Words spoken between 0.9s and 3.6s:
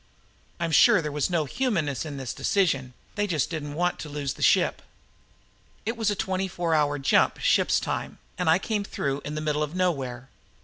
there was no humaneness in this decision. They just